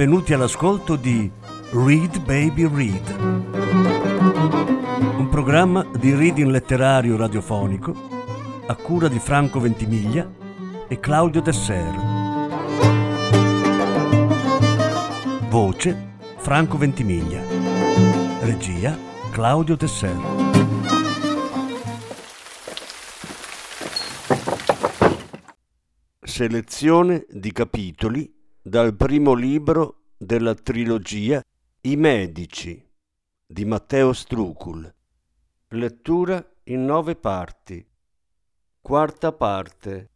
benvenuti 0.00 0.32
all'ascolto 0.32 0.96
di 0.96 1.30
Read 1.72 2.24
Baby 2.24 2.66
Read, 2.74 3.16
un 5.18 5.28
programma 5.30 5.86
di 5.98 6.14
reading 6.14 6.48
letterario 6.48 7.18
radiofonico 7.18 7.94
a 8.66 8.74
cura 8.76 9.08
di 9.08 9.18
Franco 9.18 9.60
Ventimiglia 9.60 10.26
e 10.88 10.98
Claudio 11.00 11.42
Desser. 11.42 11.94
Voce 15.50 16.14
Franco 16.38 16.78
Ventimiglia. 16.78 17.42
Regia 18.40 18.96
Claudio 19.30 19.76
Desser. 19.76 20.16
Selezione 26.22 27.26
di 27.28 27.52
capitoli 27.52 28.38
dal 28.62 28.94
primo 28.94 29.32
libro 29.32 29.99
della 30.22 30.54
trilogia 30.54 31.42
I 31.80 31.96
Medici 31.96 32.86
di 33.46 33.64
Matteo 33.64 34.12
Strucul. 34.12 34.94
Lettura 35.68 36.46
in 36.64 36.84
nove 36.84 37.16
parti. 37.16 37.82
Quarta 38.82 39.32
parte. 39.32 40.10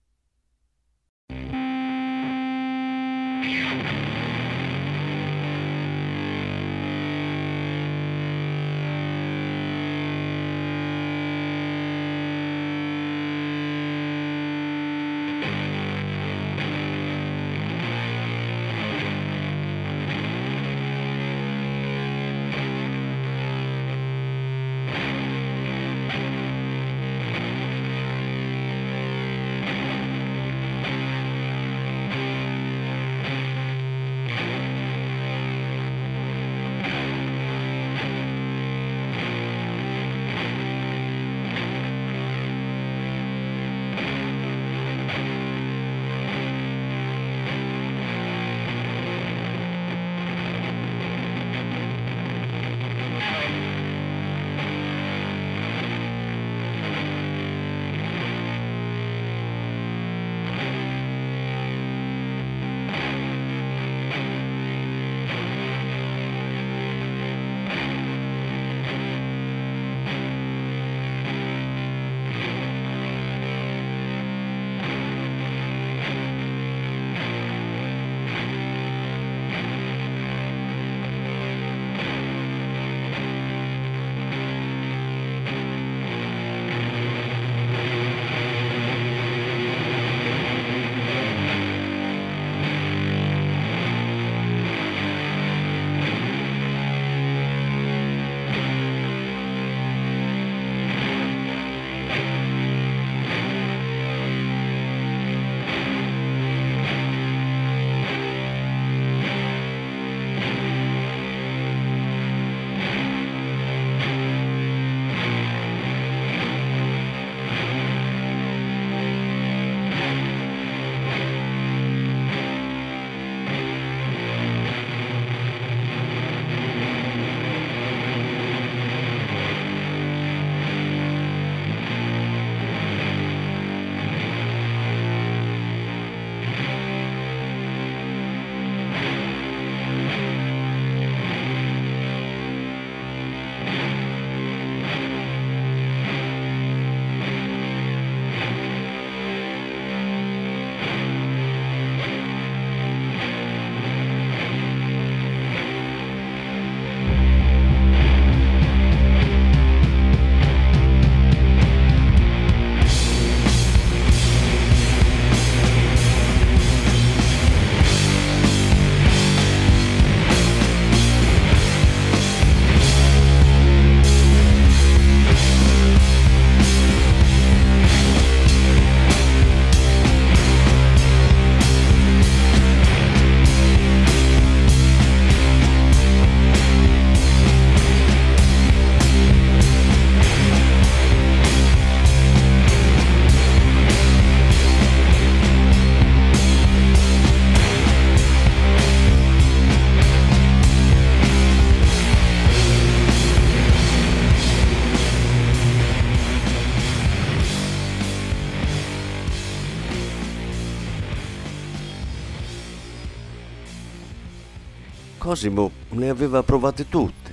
Cosimo 215.45 215.71
le 215.91 216.09
aveva 216.09 216.43
provate 216.43 216.89
tutte. 216.89 217.31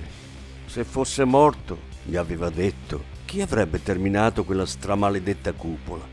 Se 0.66 0.84
fosse 0.84 1.24
morto, 1.24 1.78
gli 2.04 2.16
aveva 2.16 2.50
detto, 2.50 3.04
chi 3.24 3.40
avrebbe 3.40 3.82
terminato 3.82 4.44
quella 4.44 4.66
stramaledetta 4.66 5.52
cupola? 5.52 6.06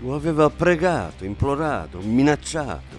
Lo 0.00 0.14
aveva 0.14 0.48
pregato, 0.48 1.26
implorato, 1.26 1.98
minacciato, 2.00 2.96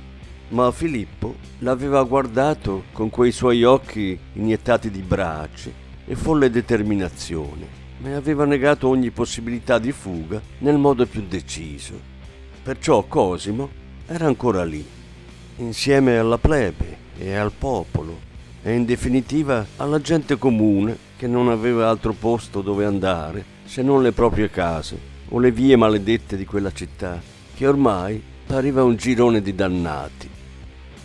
ma 0.50 0.71
Filippo 0.71 1.35
l'aveva 1.59 2.03
guardato 2.03 2.83
con 2.91 3.09
quei 3.09 3.31
suoi 3.31 3.63
occhi 3.63 4.19
iniettati 4.33 4.91
di 4.91 5.01
brace 5.01 5.73
e 6.05 6.15
folle 6.15 6.51
determinazione 6.51 7.65
e 8.03 8.11
aveva 8.11 8.45
negato 8.45 8.88
ogni 8.88 9.09
possibilità 9.09 9.79
di 9.79 9.91
fuga 9.91 10.39
nel 10.59 10.77
modo 10.77 11.07
più 11.07 11.25
deciso. 11.27 12.00
Perciò 12.61 13.01
Cosimo 13.05 13.67
era 14.05 14.27
ancora 14.27 14.63
lì, 14.63 14.85
insieme 15.55 16.17
alla 16.17 16.38
plebe 16.38 16.97
e 17.17 17.33
al 17.33 17.51
popolo 17.51 18.29
e 18.63 18.74
in 18.74 18.86
definitiva 18.86 19.65
alla 19.75 20.00
gente 20.00 20.38
comune 20.38 20.98
che 21.18 21.27
non 21.27 21.50
aveva 21.50 21.89
altro 21.89 22.13
posto 22.13 22.62
dove 22.62 22.86
andare 22.86 23.44
se 23.65 23.81
non 23.81 24.01
le 24.01 24.13
proprie 24.13 24.50
case 24.50 24.98
o 25.30 25.39
le 25.39 25.51
vie 25.51 25.75
maledette 25.75 26.38
di 26.38 26.45
quella 26.45 26.71
città 26.71 27.21
che 27.54 27.68
ormai 27.68 28.21
pareva 28.45 28.83
un 28.83 28.95
girone 28.95 29.42
di 29.42 29.54
dannati. 29.54 30.30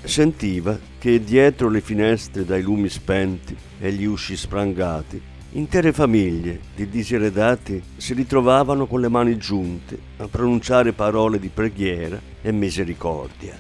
sentiva 0.03 0.79
che 0.99 1.23
dietro 1.23 1.69
le 1.69 1.81
finestre 1.81 2.45
dai 2.45 2.63
lumi 2.63 2.89
spenti 2.89 3.57
e 3.79 3.93
gli 3.93 4.05
usci 4.05 4.37
sprangati, 4.37 5.21
intere 5.53 5.93
famiglie 5.93 6.61
di 6.75 6.89
diseredati 6.89 7.83
si 7.97 8.15
ritrovavano 8.15 8.87
con 8.87 9.01
le 9.01 9.09
mani 9.09 9.37
giunte 9.37 9.99
a 10.19 10.29
pronunciare 10.29 10.93
parole 10.93 11.39
di 11.39 11.49
preghiera 11.49 12.21
e 12.41 12.53
misericordia. 12.53 13.59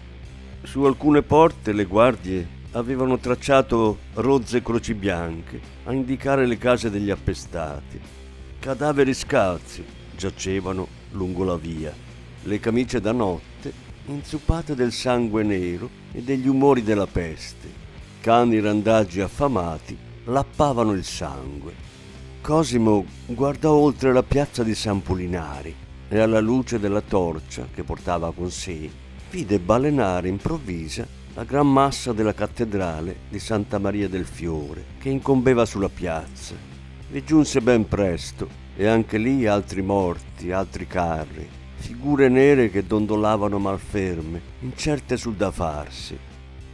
Su 0.62 0.82
alcune 0.84 1.22
porte 1.22 1.72
le 1.72 1.84
guardie 1.84 2.56
avevano 2.78 3.18
tracciato 3.18 3.98
rozze 4.14 4.62
croci 4.62 4.94
bianche 4.94 5.60
a 5.84 5.92
indicare 5.92 6.46
le 6.46 6.58
case 6.58 6.90
degli 6.90 7.10
appestati. 7.10 8.00
Cadaveri 8.60 9.14
scalzi 9.14 9.84
giacevano 10.16 10.86
lungo 11.12 11.44
la 11.44 11.56
via. 11.56 11.92
Le 12.42 12.60
camicie 12.60 13.00
da 13.00 13.12
notte 13.12 13.72
inzuppate 14.06 14.74
del 14.74 14.92
sangue 14.92 15.42
nero 15.42 15.90
e 16.12 16.22
degli 16.22 16.46
umori 16.46 16.82
della 16.82 17.06
peste. 17.06 17.86
Cani 18.20 18.60
randaggi 18.60 19.20
affamati 19.20 19.96
lappavano 20.24 20.92
il 20.92 21.04
sangue. 21.04 21.86
Cosimo 22.40 23.04
guardò 23.26 23.74
oltre 23.74 24.12
la 24.12 24.22
piazza 24.22 24.62
di 24.62 24.74
San 24.74 25.02
Pulinari 25.02 25.74
e 26.08 26.18
alla 26.18 26.40
luce 26.40 26.78
della 26.78 27.02
torcia 27.02 27.66
che 27.74 27.82
portava 27.82 28.32
con 28.32 28.50
sé 28.50 28.88
vide 29.30 29.58
balenare 29.58 30.28
improvvisa 30.28 31.17
la 31.38 31.44
gran 31.44 31.70
massa 31.72 32.12
della 32.12 32.34
cattedrale 32.34 33.14
di 33.28 33.38
Santa 33.38 33.78
Maria 33.78 34.08
del 34.08 34.24
Fiore 34.24 34.84
che 34.98 35.08
incombeva 35.08 35.64
sulla 35.64 35.88
piazza. 35.88 36.56
Vi 37.10 37.22
giunse 37.22 37.60
ben 37.60 37.86
presto 37.86 38.48
e 38.74 38.88
anche 38.88 39.18
lì 39.18 39.46
altri 39.46 39.80
morti, 39.80 40.50
altri 40.50 40.88
carri, 40.88 41.48
figure 41.76 42.28
nere 42.28 42.70
che 42.70 42.84
dondolavano 42.84 43.60
malferme, 43.60 44.40
incerte 44.62 45.16
sul 45.16 45.36
da 45.36 45.52
farsi. 45.52 46.18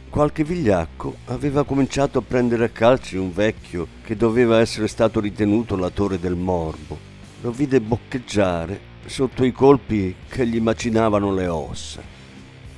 Qualche 0.09 0.43
vigliacco 0.43 1.17
aveva 1.25 1.63
cominciato 1.63 2.17
a 2.17 2.23
prendere 2.27 2.65
a 2.65 2.69
calci 2.69 3.17
un 3.17 3.31
vecchio 3.31 3.85
che 4.03 4.15
doveva 4.15 4.61
essere 4.61 4.87
stato 4.87 5.19
ritenuto 5.19 5.75
l'autore 5.75 6.19
del 6.19 6.35
morbo. 6.35 6.97
Lo 7.41 7.51
vide 7.51 7.79
boccheggiare 7.81 8.79
sotto 9.05 9.43
i 9.43 9.51
colpi 9.51 10.15
che 10.27 10.47
gli 10.47 10.59
macinavano 10.59 11.31
le 11.31 11.45
ossa. 11.45 12.01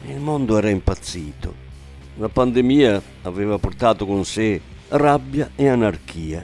Il 0.05 0.19
mondo 0.19 0.57
era 0.57 0.69
impazzito. 0.69 1.66
La 2.19 2.29
pandemia 2.29 2.99
aveva 3.23 3.59
portato 3.59 4.07
con 4.07 4.25
sé 4.25 4.59
rabbia 4.87 5.51
e 5.55 5.67
anarchia. 5.67 6.43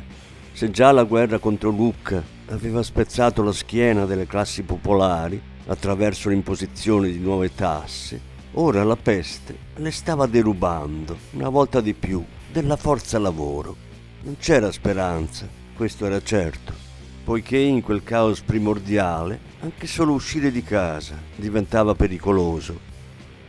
Se 0.51 0.69
già 0.69 0.91
la 0.91 1.03
guerra 1.03 1.39
contro 1.39 1.71
Lucca 1.71 2.23
aveva 2.49 2.83
spezzato 2.83 3.41
la 3.41 3.51
schiena 3.51 4.05
delle 4.05 4.27
classi 4.27 4.61
popolari 4.61 5.41
attraverso 5.65 6.29
l'imposizione 6.29 7.09
di 7.09 7.17
nuove 7.17 7.55
tasse, 7.55 8.21
ora 8.51 8.83
la 8.83 8.95
peste 8.95 9.57
le 9.77 9.89
stava 9.89 10.27
derubando, 10.27 11.17
una 11.31 11.49
volta 11.49 11.81
di 11.81 11.95
più, 11.95 12.23
della 12.51 12.75
forza 12.75 13.17
lavoro. 13.17 13.75
Non 14.21 14.37
c'era 14.37 14.71
speranza, 14.71 15.47
questo 15.75 16.05
era 16.05 16.21
certo, 16.21 16.71
poiché 17.23 17.57
in 17.57 17.81
quel 17.81 18.03
caos 18.03 18.41
primordiale 18.41 19.39
anche 19.61 19.87
solo 19.87 20.13
uscire 20.13 20.51
di 20.51 20.61
casa 20.61 21.17
diventava 21.35 21.95
pericoloso. 21.95 22.92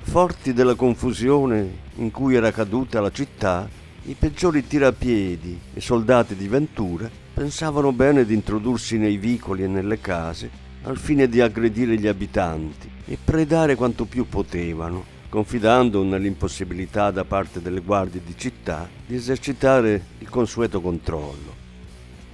Forti 0.05 0.53
della 0.53 0.77
confusione 0.77 1.83
in 1.97 2.13
cui 2.13 2.37
era 2.37 2.53
caduta 2.53 3.01
la 3.01 3.11
città, 3.11 3.69
i 4.05 4.15
peggiori 4.15 4.65
tirapiedi 4.65 5.59
e 5.75 5.81
soldati 5.81 6.37
di 6.37 6.47
Ventura 6.47 7.11
pensavano 7.35 7.91
bene 7.91 8.25
di 8.25 8.33
introdursi 8.33 8.97
nei 8.97 9.17
vicoli 9.17 9.65
e 9.65 9.67
nelle 9.67 10.01
case 10.01 10.49
al 10.83 10.99
fine 10.99 11.29
di 11.29 11.41
aggredire 11.41 11.99
gli 11.99 12.07
abitanti 12.07 12.89
e 13.07 13.19
predare 13.23 13.75
quanto 13.75 14.05
più 14.05 14.29
potevano, 14.29 15.05
confidando 15.29 16.05
nell'impossibilità 16.05 17.11
da 17.11 17.25
parte 17.25 17.61
delle 17.61 17.81
guardie 17.81 18.23
di 18.25 18.35
città 18.37 18.89
di 19.05 19.17
esercitare 19.17 20.01
il 20.19 20.29
consueto 20.29 20.81
controllo. 20.81 21.63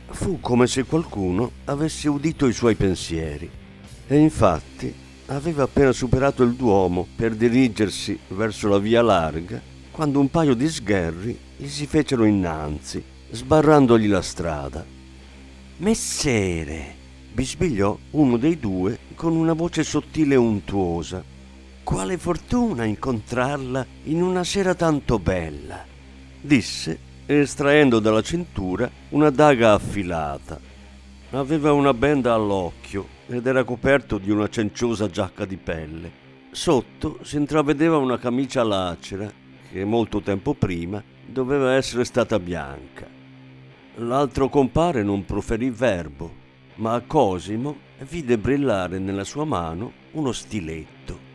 Fu 0.09 0.39
come 0.41 0.67
se 0.67 0.85
qualcuno 0.85 1.53
avesse 1.65 2.11
udito 2.11 2.47
i 2.47 2.53
suoi 2.53 2.75
pensieri 2.75 3.49
e 4.07 4.19
infatti 4.19 5.09
aveva 5.31 5.63
appena 5.63 5.93
superato 5.93 6.43
il 6.43 6.55
Duomo 6.55 7.07
per 7.15 7.35
dirigersi 7.35 8.19
verso 8.29 8.69
la 8.69 8.79
via 8.79 9.01
larga 9.01 9.61
quando 9.91 10.19
un 10.19 10.29
paio 10.29 10.55
di 10.55 10.69
sgherri 10.69 11.39
gli 11.57 11.69
si 11.69 11.87
fecero 11.87 12.25
innanzi, 12.25 13.03
sbarrandogli 13.31 14.09
la 14.09 14.23
strada. 14.23 14.85
Messere! 15.79 16.97
bisbigliò 17.33 17.97
uno 18.13 18.37
dei 18.39 18.59
due 18.59 18.99
con 19.15 19.37
una 19.37 19.53
voce 19.53 19.85
sottile 19.85 20.35
e 20.35 20.39
untuosa. 20.39 21.23
Quale 21.85 22.19
fortuna 22.19 22.85
incontrarla 22.85 23.87
in 24.05 24.23
una 24.23 24.43
sera 24.43 24.75
tanto 24.75 25.19
bella! 25.19 25.85
disse, 26.41 26.99
estraendo 27.27 28.01
dalla 28.01 28.23
cintura 28.23 28.91
una 29.11 29.31
daga 29.31 29.75
affilata. 29.75 30.70
Aveva 31.31 31.73
una 31.73 31.95
benda 31.95 32.35
all'occhio 32.35 33.07
ed 33.29 33.47
era 33.47 33.65
coperto 33.65 34.19
di 34.19 34.31
una 34.31 34.49
cenciosa 34.49 35.09
giacca 35.09 35.45
di 35.45 35.57
pelle. 35.57 36.11
Sotto 36.51 37.19
si 37.23 37.37
intravedeva 37.37 37.97
una 37.97 38.19
camicia 38.19 38.63
lacera 38.63 39.31
che 39.71 39.85
molto 39.85 40.21
tempo 40.21 40.55
prima 40.55 41.03
doveva 41.25 41.75
essere 41.75 42.05
stata 42.05 42.39
bianca. 42.39 43.07
L'altro 43.97 44.49
compare 44.49 45.03
non 45.03 45.25
proferì 45.25 45.71
verbo 45.71 46.41
ma 46.81 47.01
Cosimo 47.07 47.77
vide 48.09 48.39
brillare 48.39 48.99
nella 48.99 49.25
sua 49.25 49.45
mano 49.45 49.93
uno 50.13 50.33
stiletto. 50.33 51.29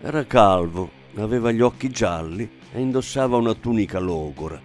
Era 0.00 0.24
calvo, 0.24 0.90
aveva 1.16 1.52
gli 1.52 1.60
occhi 1.60 1.90
gialli 1.90 2.48
e 2.72 2.80
indossava 2.80 3.36
una 3.36 3.54
tunica 3.54 3.98
logora. 3.98 4.58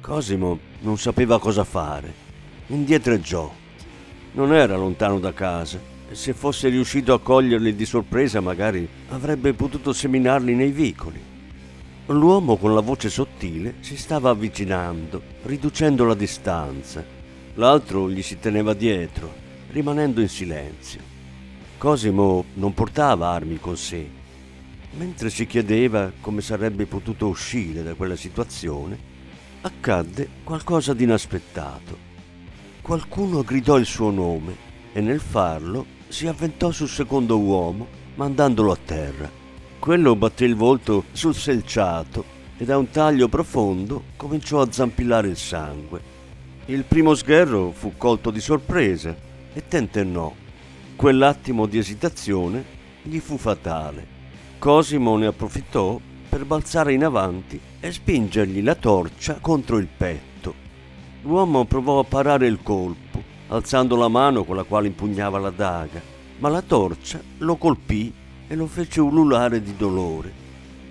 Cosimo 0.00 0.58
non 0.80 0.98
sapeva 0.98 1.38
cosa 1.40 1.64
fare. 1.64 2.24
Indietreggiò. 2.66 3.64
Non 4.36 4.54
era 4.54 4.76
lontano 4.76 5.18
da 5.18 5.32
casa 5.32 5.94
se 6.12 6.32
fosse 6.32 6.68
riuscito 6.68 7.12
a 7.12 7.20
coglierli 7.20 7.74
di 7.74 7.84
sorpresa 7.84 8.40
magari 8.40 8.88
avrebbe 9.08 9.54
potuto 9.54 9.92
seminarli 9.92 10.54
nei 10.54 10.70
vicoli. 10.70 11.20
L'uomo 12.06 12.56
con 12.56 12.72
la 12.74 12.80
voce 12.80 13.10
sottile 13.10 13.76
si 13.80 13.96
stava 13.96 14.30
avvicinando, 14.30 15.20
riducendo 15.42 16.04
la 16.04 16.14
distanza. 16.14 17.04
L'altro 17.54 18.08
gli 18.10 18.22
si 18.22 18.38
teneva 18.38 18.74
dietro, 18.74 19.32
rimanendo 19.70 20.20
in 20.20 20.28
silenzio. 20.28 21.00
Cosimo 21.78 22.44
non 22.54 22.72
portava 22.72 23.28
armi 23.28 23.58
con 23.58 23.76
sé. 23.76 24.08
Mentre 24.98 25.28
si 25.30 25.46
chiedeva 25.46 26.12
come 26.20 26.40
sarebbe 26.40 26.86
potuto 26.86 27.26
uscire 27.26 27.82
da 27.82 27.94
quella 27.94 28.16
situazione, 28.16 28.98
accadde 29.62 30.28
qualcosa 30.44 30.94
di 30.94 31.02
inaspettato. 31.02 32.05
Qualcuno 32.86 33.42
gridò 33.42 33.78
il 33.78 33.84
suo 33.84 34.12
nome 34.12 34.54
e 34.92 35.00
nel 35.00 35.18
farlo 35.18 35.84
si 36.06 36.28
avventò 36.28 36.70
sul 36.70 36.88
secondo 36.88 37.36
uomo, 37.36 37.88
mandandolo 38.14 38.70
a 38.70 38.76
terra. 38.76 39.28
Quello 39.80 40.14
batté 40.14 40.44
il 40.44 40.54
volto 40.54 41.06
sul 41.10 41.34
selciato 41.34 42.24
e 42.56 42.64
da 42.64 42.78
un 42.78 42.88
taglio 42.88 43.26
profondo 43.26 44.04
cominciò 44.14 44.60
a 44.60 44.70
zampillare 44.70 45.26
il 45.26 45.36
sangue. 45.36 46.00
Il 46.66 46.84
primo 46.84 47.16
sgherro 47.16 47.72
fu 47.72 47.94
colto 47.96 48.30
di 48.30 48.40
sorpresa 48.40 49.16
e 49.52 49.66
tentennò. 49.66 50.32
Quell'attimo 50.94 51.66
di 51.66 51.78
esitazione 51.78 52.64
gli 53.02 53.18
fu 53.18 53.36
fatale. 53.36 54.06
Cosimo 54.60 55.16
ne 55.16 55.26
approfittò 55.26 55.98
per 56.28 56.44
balzare 56.44 56.92
in 56.92 57.02
avanti 57.02 57.60
e 57.80 57.90
spingergli 57.90 58.62
la 58.62 58.76
torcia 58.76 59.38
contro 59.40 59.78
il 59.78 59.88
petto. 59.88 60.25
L'uomo 61.26 61.64
provò 61.64 61.98
a 61.98 62.04
parare 62.04 62.46
il 62.46 62.60
colpo, 62.62 63.20
alzando 63.48 63.96
la 63.96 64.06
mano 64.06 64.44
con 64.44 64.54
la 64.54 64.62
quale 64.62 64.86
impugnava 64.86 65.40
la 65.40 65.50
daga, 65.50 66.00
ma 66.38 66.48
la 66.48 66.62
torcia 66.62 67.20
lo 67.38 67.56
colpì 67.56 68.14
e 68.46 68.54
lo 68.54 68.68
fece 68.68 69.00
ululare 69.00 69.60
di 69.60 69.74
dolore. 69.76 70.32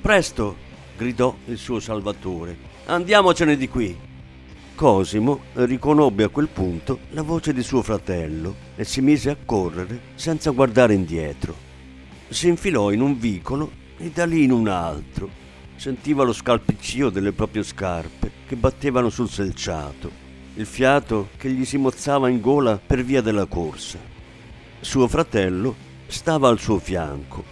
Presto! 0.01 0.57
gridò 0.97 1.33
il 1.45 1.57
suo 1.57 1.79
salvatore. 1.79 2.57
Andiamocene 2.87 3.55
di 3.55 3.69
qui! 3.69 3.97
Cosimo 4.75 5.43
riconobbe 5.53 6.25
a 6.25 6.29
quel 6.29 6.49
punto 6.49 6.99
la 7.11 7.21
voce 7.21 7.53
di 7.53 7.63
suo 7.63 7.81
fratello 7.81 8.55
e 8.75 8.83
si 8.83 8.99
mise 8.99 9.29
a 9.29 9.37
correre 9.45 10.01
senza 10.15 10.49
guardare 10.49 10.95
indietro. 10.95 11.55
Si 12.27 12.49
infilò 12.49 12.91
in 12.91 12.99
un 12.99 13.17
vicolo 13.17 13.71
e 13.97 14.09
da 14.09 14.25
lì 14.25 14.43
in 14.43 14.51
un 14.51 14.67
altro. 14.67 15.29
Sentiva 15.77 16.23
lo 16.25 16.33
scalpiccio 16.33 17.09
delle 17.09 17.31
proprie 17.31 17.63
scarpe 17.63 18.31
che 18.45 18.57
battevano 18.57 19.09
sul 19.09 19.29
selciato, 19.29 20.23
il 20.55 20.65
fiato 20.65 21.29
che 21.38 21.50
gli 21.50 21.65
si 21.65 21.77
mozzava 21.77 22.29
in 22.29 22.41
gola 22.41 22.79
per 22.83 23.03
via 23.03 23.21
della 23.21 23.45
corsa. 23.45 24.00
Suo 24.79 25.07
fratello 25.07 25.75
stava 26.07 26.50
al 26.50 26.59
suo 26.59 26.79
fianco. 26.79 27.43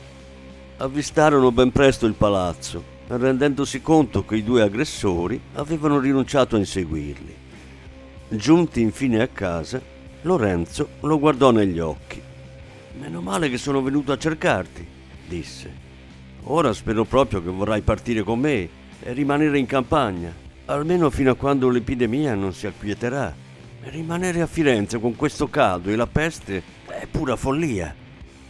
Avvistarono 0.77 1.51
ben 1.51 1.72
presto 1.72 2.05
il 2.05 2.13
palazzo 2.13 2.91
rendendosi 3.07 3.81
conto 3.81 4.25
che 4.25 4.38
i 4.38 4.43
due 4.43 4.62
aggressori 4.62 5.39
avevano 5.53 6.00
rinunciato 6.00 6.55
a 6.55 6.60
inseguirli. 6.60 7.36
Giunti 8.29 8.81
infine 8.81 9.22
a 9.22 9.27
casa, 9.27 9.81
Lorenzo 10.22 10.89
lo 11.01 11.19
guardò 11.19 11.51
negli 11.51 11.79
occhi. 11.79 12.22
Meno 13.00 13.22
male 13.22 13.50
che 13.50 13.57
sono 13.57 13.81
venuto 13.81 14.12
a 14.12 14.17
cercarti, 14.17 14.86
disse. 15.27 15.81
Ora 16.43 16.74
spero 16.74 17.03
proprio 17.05 17.43
che 17.43 17.50
vorrai 17.50 17.81
partire 17.81 18.24
con 18.24 18.39
me 18.39 18.69
e 19.01 19.13
rimanere 19.13 19.60
in 19.60 19.65
campagna, 19.65 20.33
almeno 20.65 21.10
fino 21.10 21.32
a 21.32 21.36
quando 21.36 21.70
l'epidemia 21.70 22.36
non 22.36 22.53
si 22.53 22.67
acquieterà. 22.67 23.34
Rimanere 23.84 24.41
a 24.41 24.48
Firenze 24.48 25.00
con 25.00 25.15
questo 25.15 25.50
caldo 25.50 25.89
e 25.89 25.96
la 25.96 26.08
peste 26.08 26.63
è 26.88 27.05
pura 27.05 27.36
follia. 27.36 27.93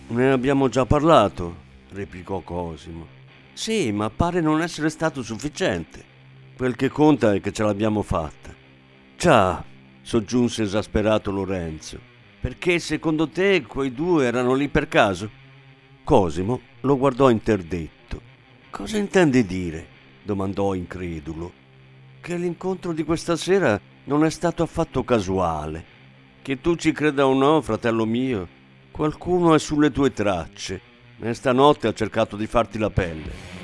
Ne 0.08 0.32
abbiamo 0.32 0.70
già 0.70 0.86
parlato, 0.86 1.56
replicò 1.92 2.42
Cosimo. 2.42 3.08
Sì, 3.54 3.92
ma 3.92 4.10
pare 4.10 4.42
non 4.42 4.62
essere 4.62 4.90
stato 4.90 5.24
sufficiente. 5.24 6.12
Quel 6.56 6.76
che 6.76 6.90
conta 6.90 7.34
è 7.34 7.42
che 7.42 7.52
ce 7.52 7.64
l'abbiamo 7.64 8.04
fatta. 8.04 8.54
Già, 9.18 9.64
soggiunse 10.02 10.64
esasperato 10.64 11.32
Lorenzo. 11.32 12.00
Perché 12.40 12.78
secondo 12.78 13.30
te 13.30 13.64
quei 13.64 13.94
due 13.94 14.26
erano 14.26 14.54
lì 14.54 14.68
per 14.68 14.88
caso? 14.88 15.30
Cosimo 16.04 16.62
lo 16.82 16.98
guardò 16.98 17.30
interdetto. 17.30 18.22
Cosa 18.70 18.98
intendi 18.98 19.46
dire? 19.46 19.88
domandò 20.24 20.74
incredulo. 20.74 21.63
Che 22.24 22.38
l'incontro 22.38 22.94
di 22.94 23.04
questa 23.04 23.36
sera 23.36 23.78
non 24.06 24.24
è 24.24 24.30
stato 24.30 24.64
affatto 24.64 25.04
casuale. 25.04 25.84
Che 26.42 26.62
tu 26.62 26.78
ci 26.78 26.94
creda 26.94 27.28
o 27.28 27.34
no, 27.34 27.60
fratello 27.60 28.06
mio, 28.06 28.48
qualcuno 28.92 29.54
è 29.54 29.60
sulle 29.60 29.92
tue 29.92 30.14
tracce 30.14 30.80
e 31.20 31.34
stanotte 31.34 31.90
ha 31.90 31.94
cercato 31.94 32.38
di 32.38 32.48
farti 32.48 32.78
la 32.78 32.90
pelle. 32.90 33.63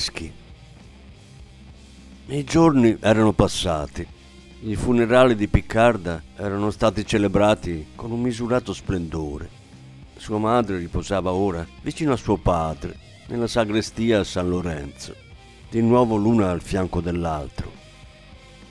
Brunelleschi. 0.00 0.32
I 2.28 2.44
giorni 2.44 2.96
erano 3.00 3.32
passati. 3.32 4.06
I 4.62 4.76
funerali 4.76 5.34
di 5.34 5.46
Piccarda 5.46 6.22
erano 6.36 6.70
stati 6.70 7.04
celebrati 7.04 7.88
con 7.94 8.10
un 8.10 8.20
misurato 8.20 8.72
splendore. 8.72 9.58
Sua 10.16 10.38
madre 10.38 10.78
riposava 10.78 11.32
ora 11.32 11.66
vicino 11.82 12.12
a 12.12 12.16
suo 12.16 12.36
padre, 12.36 12.96
nella 13.26 13.46
sagrestia 13.46 14.20
a 14.20 14.24
San 14.24 14.48
Lorenzo, 14.48 15.14
di 15.70 15.80
nuovo 15.82 16.16
l'una 16.16 16.50
al 16.50 16.62
fianco 16.62 17.00
dell'altro. 17.00 17.78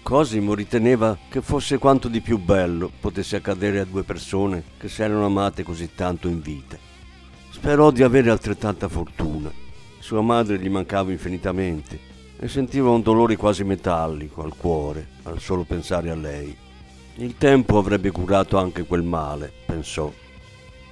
Cosimo 0.02 0.54
riteneva 0.54 1.18
che 1.30 1.42
fosse 1.42 1.78
quanto 1.78 2.08
di 2.08 2.22
più 2.22 2.40
bello 2.40 2.92
potesse 3.00 3.36
accadere 3.36 3.80
a 3.80 3.86
due 3.86 4.04
persone 4.04 4.64
che 4.78 4.90
si 4.90 5.04
erano 5.04 5.26
amate 5.26 5.64
così 5.64 5.94
tanto 5.94 6.28
in 6.28 6.42
vita. 6.42 6.78
Sperò 7.52 7.92
di 7.92 8.04
avere 8.04 8.30
altrettanta 8.30 8.88
fortuna 8.88 9.68
sua 10.10 10.22
madre 10.22 10.58
gli 10.58 10.70
mancava 10.70 11.12
infinitamente 11.12 12.00
e 12.39 12.48
sentiva 12.48 12.89
un 12.89 13.04
dolore 13.04 13.36
quasi 13.36 13.63
metallico 13.63 14.42
al 14.42 14.56
cuore 14.58 15.08
al 15.24 15.39
solo 15.39 15.66
pensare 15.66 16.10
a 16.10 16.16
lei. 16.16 16.58
Il 17.18 17.38
tempo 17.38 17.78
avrebbe 17.78 18.10
curato 18.10 18.58
anche 18.58 18.86
quel 18.86 19.04
male, 19.04 19.54
pensò. 19.68 20.12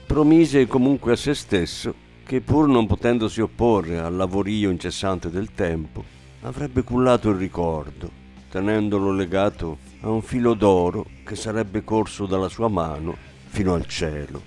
Promise 0.05 0.67
comunque 0.67 1.13
a 1.13 1.15
se 1.15 1.33
stesso 1.33 1.95
che 2.23 2.41
pur 2.41 2.67
non 2.67 2.85
potendosi 2.85 3.41
opporre 3.41 3.97
al 3.97 4.15
lavorio 4.15 4.69
incessante 4.69 5.31
del 5.31 5.51
tempo, 5.55 6.03
avrebbe 6.41 6.83
cullato 6.83 7.29
il 7.29 7.37
ricordo, 7.37 8.11
tenendolo 8.51 9.11
legato 9.11 9.79
a 10.01 10.11
un 10.11 10.21
filo 10.21 10.53
d'oro 10.53 11.07
che 11.25 11.35
sarebbe 11.35 11.83
corso 11.83 12.27
dalla 12.27 12.49
sua 12.49 12.67
mano 12.67 13.17
fino 13.47 13.73
al 13.73 13.87
cielo. 13.87 14.39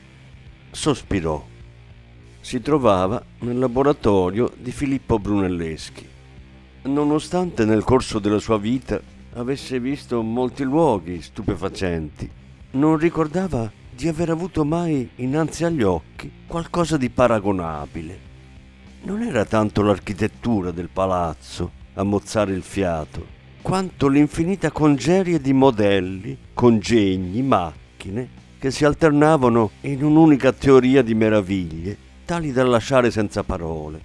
Sospirò 0.71 1.45
si 2.41 2.61
trovava 2.61 3.23
nel 3.41 3.59
laboratorio 3.59 4.51
di 4.57 4.73
Filippo 4.73 5.19
Brunelleschi. 5.19 6.09
Nonostante 6.83 7.65
nel 7.65 7.85
corso 7.85 8.19
della 8.19 8.39
sua 8.39 8.59
vita 8.59 9.01
avesse 9.35 9.79
visto 9.79 10.23
molti 10.23 10.65
luoghi 10.65 11.21
stupefacenti, 11.21 12.29
non 12.73 12.97
ricordava 12.97 13.71
di 13.95 14.09
aver 14.09 14.31
avuto 14.31 14.65
mai 14.65 15.09
innanzi 15.17 15.65
agli 15.65 15.83
occhi 15.83 16.31
qualcosa 16.47 16.97
di 16.97 17.11
paragonabile. 17.11 18.29
Non 19.03 19.23
era 19.23 19.45
tanto 19.45 19.83
l'architettura 19.83 20.71
del 20.71 20.89
palazzo 20.91 21.71
a 21.95 22.03
mozzare 22.03 22.53
il 22.53 22.63
fiato, 22.63 23.39
quanto 23.61 24.09
l'infinita 24.09 24.71
congerie 24.71 25.41
di 25.41 25.53
modelli, 25.53 26.37
congegni, 26.55 27.43
macchine 27.43 28.39
che 28.59 28.71
si 28.71 28.85
alternavano 28.85 29.71
in 29.83 30.03
un'unica 30.03 30.53
teoria 30.53 31.03
di 31.03 31.15
meraviglie 31.15 32.09
tali 32.31 32.53
da 32.53 32.63
lasciare 32.63 33.11
senza 33.11 33.43
parole. 33.43 34.01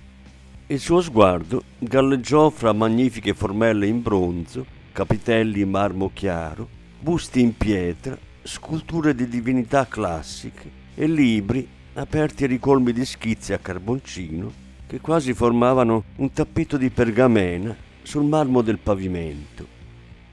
Il 0.65 0.79
suo 0.79 0.99
sguardo 0.99 1.61
galleggiò 1.77 2.49
fra 2.49 2.73
magnifiche 2.73 3.35
formelle 3.35 3.85
in 3.85 4.01
bronzo, 4.01 4.65
capitelli 4.93 5.61
in 5.61 5.69
marmo 5.69 6.09
chiaro, 6.11 6.67
busti 6.99 7.39
in 7.39 7.55
pietra, 7.55 8.17
sculture 8.41 9.13
di 9.13 9.27
divinità 9.27 9.85
classiche 9.87 10.71
e 10.95 11.05
libri 11.05 11.67
aperti 11.93 12.45
a 12.45 12.47
ricolmi 12.47 12.93
di 12.93 13.05
schizzi 13.05 13.53
a 13.53 13.59
carboncino 13.59 14.51
che 14.87 14.99
quasi 15.01 15.35
formavano 15.35 16.05
un 16.15 16.33
tappeto 16.33 16.77
di 16.77 16.89
pergamena 16.89 17.75
sul 18.01 18.23
marmo 18.23 18.63
del 18.63 18.79
pavimento. 18.79 19.67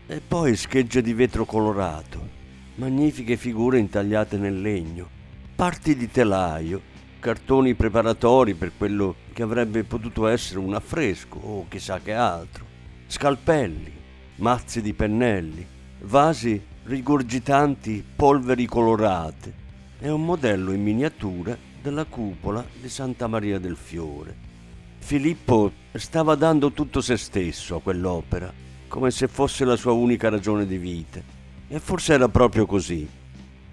E 0.07 0.23
poi 0.27 0.57
schegge 0.57 1.03
di 1.03 1.13
vetro 1.13 1.45
colorato, 1.45 2.27
magnifiche 2.77 3.37
figure 3.37 3.79
intagliate 3.79 4.39
nel 4.39 4.63
legno, 4.63 5.07
parti 5.55 5.95
di 5.95 6.11
telaio 6.11 6.89
cartoni 7.23 7.75
preparatori 7.75 8.55
per 8.55 8.73
quello 8.77 9.15
che 9.33 9.45
avrebbe 9.45 9.85
potuto 9.85 10.27
essere 10.27 10.59
un 10.59 10.75
affresco 10.75 11.39
o 11.39 11.67
chissà 11.69 12.01
che 12.01 12.13
altro, 12.13 12.67
scalpelli, 13.07 13.93
mazzi 14.39 14.83
di 14.83 14.93
pennelli 14.93 15.65
vasi 16.01 16.61
rigurgitanti 16.83 18.05
polveri 18.17 18.67
colorate 18.67 19.55
e 20.01 20.11
un 20.11 20.25
modello 20.25 20.73
in 20.73 20.83
miniatura 20.83 21.57
della 21.81 22.07
cupola 22.07 22.67
di 22.81 22.89
Santa 22.89 23.29
Maria 23.29 23.61
del 23.61 23.77
Fiore. 23.77 24.35
Filippo 24.99 25.71
stava 25.93 26.35
dando 26.35 26.73
tutto 26.73 27.01
se 27.01 27.17
stesso 27.17 27.77
a 27.77 27.81
quell'opera, 27.81 28.53
come 28.89 29.13
se 29.13 29.29
fosse 29.29 29.65
la 29.65 29.77
sua 29.77 29.93
unica 29.93 30.29
ragione 30.29 30.67
di 30.67 30.77
vita. 30.77 31.21
E 31.69 31.79
forse 31.79 32.15
era 32.15 32.29
proprio 32.29 32.67
così. 32.67 33.09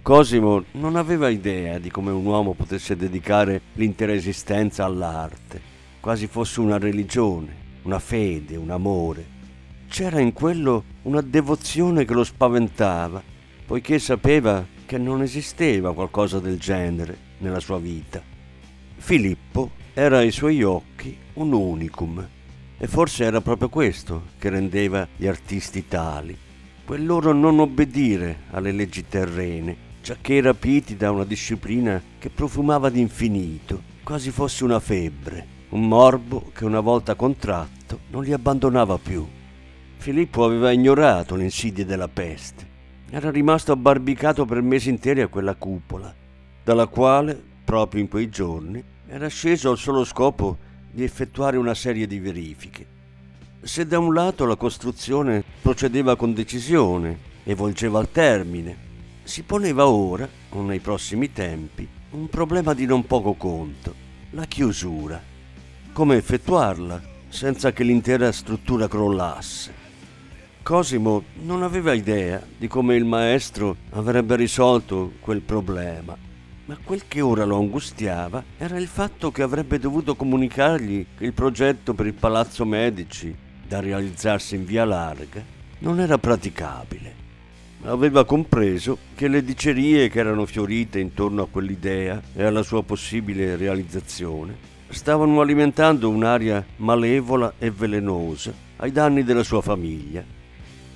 Cosimo 0.01 0.63
non 0.71 0.95
aveva 0.95 1.29
idea 1.29 1.77
di 1.77 1.91
come 1.91 2.09
un 2.11 2.25
uomo 2.25 2.53
potesse 2.53 2.95
dedicare 2.95 3.61
l'intera 3.73 4.13
esistenza 4.13 4.85
all'arte, 4.85 5.61
quasi 5.99 6.25
fosse 6.25 6.61
una 6.61 6.79
religione, 6.79 7.53
una 7.83 7.99
fede, 7.99 8.55
un 8.55 8.71
amore. 8.71 9.37
C'era 9.87 10.19
in 10.19 10.33
quello 10.33 10.83
una 11.03 11.21
devozione 11.21 12.05
che 12.05 12.13
lo 12.13 12.23
spaventava, 12.23 13.21
poiché 13.65 13.99
sapeva 13.99 14.65
che 14.85 14.97
non 14.97 15.21
esisteva 15.21 15.93
qualcosa 15.93 16.39
del 16.39 16.57
genere 16.57 17.15
nella 17.39 17.59
sua 17.59 17.77
vita. 17.77 18.21
Filippo 18.95 19.71
era 19.93 20.19
ai 20.19 20.31
suoi 20.31 20.63
occhi 20.63 21.15
un 21.33 21.51
unicum 21.53 22.27
e 22.77 22.87
forse 22.87 23.25
era 23.25 23.41
proprio 23.41 23.69
questo 23.69 24.23
che 24.39 24.49
rendeva 24.49 25.07
gli 25.15 25.27
artisti 25.27 25.87
tali, 25.87 26.35
quel 26.85 27.05
loro 27.05 27.33
non 27.33 27.59
obbedire 27.59 28.43
alle 28.51 28.71
leggi 28.71 29.05
terrene, 29.07 29.88
giacché 30.09 30.41
rapiti 30.41 30.95
da 30.95 31.11
una 31.11 31.23
disciplina 31.23 32.01
che 32.17 32.31
profumava 32.31 32.89
di 32.89 32.99
infinito, 32.99 33.83
quasi 34.03 34.31
fosse 34.31 34.63
una 34.63 34.79
febbre, 34.79 35.45
un 35.69 35.87
morbo 35.87 36.49
che 36.51 36.65
una 36.65 36.79
volta 36.79 37.13
contratto 37.13 37.99
non 38.09 38.23
li 38.23 38.33
abbandonava 38.33 38.97
più. 38.97 39.23
Filippo 39.97 40.43
aveva 40.43 40.71
ignorato 40.71 41.35
le 41.35 41.43
insidie 41.43 41.85
della 41.85 42.07
peste. 42.07 42.67
Era 43.11 43.29
rimasto 43.29 43.71
abbarbicato 43.71 44.45
per 44.45 44.63
mesi 44.63 44.89
interi 44.89 45.21
a 45.21 45.27
quella 45.27 45.53
cupola, 45.53 46.11
dalla 46.63 46.87
quale, 46.87 47.39
proprio 47.63 48.01
in 48.01 48.07
quei 48.07 48.29
giorni, 48.29 48.83
era 49.07 49.27
sceso 49.27 49.69
al 49.69 49.77
solo 49.77 50.03
scopo 50.03 50.57
di 50.89 51.03
effettuare 51.03 51.55
una 51.55 51.75
serie 51.75 52.07
di 52.07 52.17
verifiche. 52.17 52.87
Se 53.61 53.85
da 53.85 53.99
un 53.99 54.11
lato 54.11 54.45
la 54.45 54.55
costruzione 54.55 55.43
procedeva 55.61 56.15
con 56.15 56.33
decisione 56.33 57.15
e 57.43 57.53
volgeva 57.53 57.99
al 57.99 58.09
termine, 58.09 58.87
si 59.29 59.43
poneva 59.43 59.87
ora, 59.87 60.27
o 60.49 60.63
nei 60.63 60.79
prossimi 60.79 61.31
tempi, 61.31 61.87
un 62.09 62.29
problema 62.29 62.73
di 62.73 62.87
non 62.87 63.05
poco 63.05 63.33
conto, 63.33 63.93
la 64.31 64.45
chiusura. 64.45 65.21
Come 65.93 66.15
effettuarla 66.17 66.99
senza 67.27 67.71
che 67.71 67.83
l'intera 67.83 68.31
struttura 68.31 68.87
crollasse? 68.87 69.71
Cosimo 70.63 71.25
non 71.43 71.61
aveva 71.61 71.93
idea 71.93 72.43
di 72.57 72.67
come 72.67 72.95
il 72.95 73.05
maestro 73.05 73.75
avrebbe 73.91 74.35
risolto 74.35 75.13
quel 75.19 75.41
problema, 75.41 76.17
ma 76.65 76.77
quel 76.83 77.03
che 77.07 77.21
ora 77.21 77.45
lo 77.45 77.57
angustiava 77.57 78.43
era 78.57 78.79
il 78.79 78.87
fatto 78.87 79.29
che 79.29 79.43
avrebbe 79.43 79.77
dovuto 79.77 80.15
comunicargli 80.15 81.05
che 81.15 81.25
il 81.25 81.33
progetto 81.33 81.93
per 81.93 82.07
il 82.07 82.15
Palazzo 82.15 82.65
Medici, 82.65 83.35
da 83.67 83.79
realizzarsi 83.79 84.55
in 84.55 84.65
via 84.65 84.85
larga, 84.85 85.43
non 85.81 85.99
era 85.99 86.17
praticabile. 86.17 87.18
Aveva 87.83 88.25
compreso 88.25 88.97
che 89.15 89.27
le 89.27 89.43
dicerie 89.43 90.09
che 90.09 90.19
erano 90.19 90.45
fiorite 90.45 90.99
intorno 90.99 91.43
a 91.43 91.47
quell'idea 91.47 92.21
e 92.35 92.43
alla 92.43 92.61
sua 92.61 92.83
possibile 92.83 93.55
realizzazione 93.55 94.67
stavano 94.89 95.39
alimentando 95.39 96.09
un'aria 96.09 96.65
malevola 96.77 97.53
e 97.57 97.69
velenosa 97.71 98.51
ai 98.77 98.91
danni 98.91 99.23
della 99.23 99.43
sua 99.43 99.61
famiglia. 99.61 100.23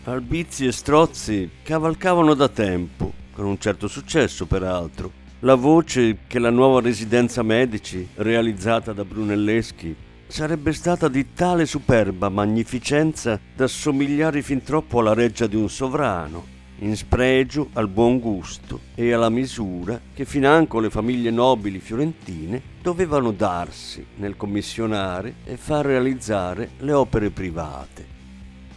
Albizi 0.05 0.65
e 0.65 0.71
Strozzi 0.71 1.49
cavalcavano 1.63 2.33
da 2.33 2.49
tempo, 2.49 3.13
con 3.31 3.45
un 3.45 3.59
certo 3.59 3.87
successo 3.87 4.45
peraltro, 4.45 5.11
la 5.39 5.55
voce 5.55 6.19
che 6.27 6.39
la 6.39 6.49
nuova 6.49 6.81
residenza 6.81 7.43
Medici, 7.43 8.07
realizzata 8.15 8.91
da 8.91 9.05
Brunelleschi, 9.05 9.95
sarebbe 10.27 10.73
stata 10.73 11.07
di 11.07 11.33
tale 11.33 11.65
superba 11.65 12.29
magnificenza 12.29 13.39
da 13.55 13.67
somigliare 13.67 14.41
fin 14.41 14.63
troppo 14.63 14.99
alla 14.99 15.13
reggia 15.13 15.47
di 15.47 15.55
un 15.55 15.69
sovrano, 15.69 16.52
in 16.79 16.95
spregio 16.95 17.69
al 17.73 17.87
buon 17.87 18.19
gusto 18.19 18.79
e 18.95 19.13
alla 19.13 19.29
misura 19.29 19.99
che 20.13 20.25
financo 20.25 20.79
le 20.79 20.89
famiglie 20.89 21.31
nobili 21.31 21.79
fiorentine 21.79 22.61
dovevano 22.81 23.31
darsi 23.31 24.05
nel 24.17 24.35
commissionare 24.35 25.35
e 25.45 25.55
far 25.55 25.85
realizzare 25.85 26.71
le 26.79 26.91
opere 26.91 27.29
private. 27.29 28.11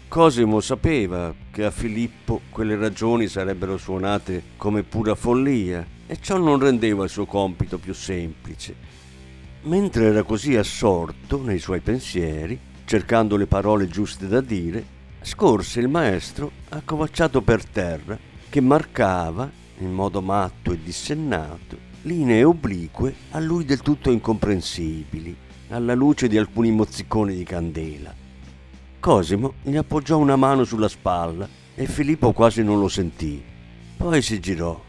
Cosimo 0.09 0.61
sapeva 0.61 1.35
che 1.51 1.65
a 1.65 1.71
Filippo 1.71 2.43
quelle 2.51 2.77
ragioni 2.77 3.27
sarebbero 3.27 3.77
suonate 3.77 4.43
come 4.57 4.85
pura 4.85 5.15
follia 5.15 5.85
e 6.07 6.19
ciò 6.21 6.39
non 6.39 6.61
rendeva 6.61 7.05
il 7.05 7.11
suo 7.11 7.27
compito 7.27 7.79
più 7.79 7.93
semplice. 7.93 8.75
Mentre 9.63 10.05
era 10.05 10.23
così 10.23 10.55
assorto 10.55 11.43
nei 11.43 11.59
suoi 11.59 11.81
pensieri, 11.81 12.59
cercando 12.85 13.37
le 13.37 13.47
parole 13.47 13.89
giuste 13.89 14.29
da 14.29 14.41
dire, 14.41 14.95
scorse 15.27 15.81
il 15.81 15.89
maestro 15.89 16.53
accovacciato 16.69 17.43
per 17.43 17.65
terra 17.65 18.17
che 18.49 18.61
marcava, 18.61 19.51
in 19.79 19.93
modo 19.93 20.23
matto 20.23 20.71
e 20.71 20.81
dissennato, 20.81 21.77
linee 22.03 22.45
oblique 22.45 23.13
a 23.33 23.41
lui 23.41 23.65
del 23.65 23.81
tutto 23.81 24.13
incomprensibili, 24.13 25.37
alla 25.71 25.95
luce 25.95 26.29
di 26.29 26.39
alcuni 26.39 26.71
mozziconi 26.71 27.35
di 27.35 27.43
candela. 27.43 28.15
Cosimo 29.01 29.55
gli 29.63 29.75
appoggiò 29.75 30.17
una 30.17 30.37
mano 30.37 30.63
sulla 30.63 30.89
spalla 30.89 31.49
e 31.75 31.87
Filippo 31.87 32.31
quasi 32.31 32.63
non 32.63 32.79
lo 32.79 32.89
sentì. 32.89 33.43
Poi 33.97 34.23
si 34.23 34.39
girò. 34.39 34.81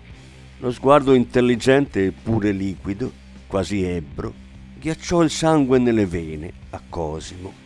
Lo 0.60 0.72
sguardo 0.72 1.16
intelligente 1.16 2.06
e 2.06 2.12
pure 2.12 2.52
liquido, 2.52 3.12
quasi 3.48 3.84
ebbro, 3.84 4.32
ghiacciò 4.80 5.24
il 5.24 5.32
sangue 5.32 5.80
nelle 5.80 6.06
vene 6.06 6.54
a 6.70 6.82
Cosimo. 6.88 7.66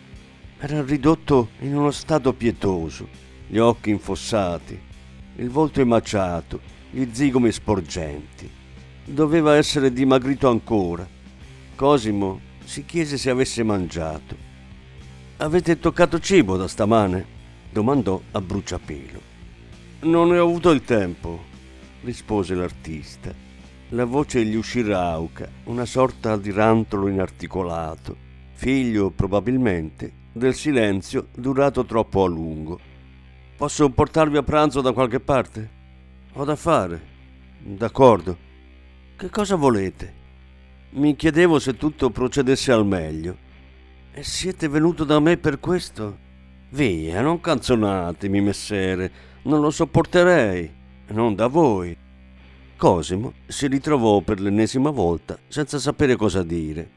Era 0.63 0.83
ridotto 0.83 1.49
in 1.61 1.75
uno 1.75 1.89
stato 1.89 2.33
pietoso, 2.33 3.07
gli 3.47 3.57
occhi 3.57 3.89
infossati, 3.89 4.79
il 5.37 5.49
volto 5.49 5.81
emaciato, 5.81 6.59
gli 6.91 7.07
zigomi 7.11 7.51
sporgenti. 7.51 8.47
Doveva 9.03 9.55
essere 9.55 9.91
dimagrito 9.91 10.47
ancora. 10.47 11.07
Cosimo 11.73 12.41
si 12.63 12.85
chiese 12.85 13.17
se 13.17 13.31
avesse 13.31 13.63
mangiato 13.63 14.37
Avete 15.37 15.79
toccato 15.79 16.19
cibo 16.19 16.57
da 16.57 16.67
stamane? 16.67 17.25
domandò 17.71 18.21
a 18.33 18.39
bruciapelo. 18.39 19.19
Non 20.01 20.29
ne 20.29 20.37
ho 20.37 20.47
avuto 20.47 20.69
il 20.69 20.83
tempo, 20.83 21.39
rispose 22.03 22.53
l'artista. 22.53 23.33
La 23.89 24.05
voce 24.05 24.45
gli 24.45 24.53
uscì 24.53 24.83
rauca, 24.83 25.49
una 25.63 25.85
sorta 25.85 26.37
di 26.37 26.51
rantolo 26.51 27.07
inarticolato, 27.07 28.15
figlio 28.53 29.09
probabilmente 29.09 30.19
del 30.31 30.55
silenzio 30.55 31.27
durato 31.35 31.85
troppo 31.85 32.23
a 32.23 32.27
lungo. 32.27 32.79
Posso 33.57 33.89
portarvi 33.89 34.37
a 34.37 34.43
pranzo 34.43 34.81
da 34.81 34.91
qualche 34.91 35.19
parte? 35.19 35.69
Ho 36.33 36.43
da 36.45 36.55
fare. 36.55 37.09
D'accordo. 37.59 38.37
Che 39.15 39.29
cosa 39.29 39.55
volete? 39.55 40.19
Mi 40.91 41.15
chiedevo 41.15 41.59
se 41.59 41.75
tutto 41.75 42.09
procedesse 42.09 42.71
al 42.71 42.85
meglio. 42.85 43.37
E 44.13 44.23
siete 44.23 44.67
venuto 44.67 45.03
da 45.03 45.19
me 45.19 45.37
per 45.37 45.59
questo? 45.59 46.17
Via, 46.69 47.21
non 47.21 47.39
canzonatemi, 47.39 48.41
messere, 48.41 49.11
non 49.43 49.61
lo 49.61 49.69
sopporterei, 49.69 50.71
non 51.07 51.35
da 51.35 51.47
voi. 51.47 51.95
Cosimo 52.77 53.33
si 53.45 53.67
ritrovò 53.67 54.21
per 54.21 54.39
l'ennesima 54.39 54.89
volta 54.89 55.37
senza 55.47 55.77
sapere 55.77 56.15
cosa 56.15 56.41
dire. 56.41 56.89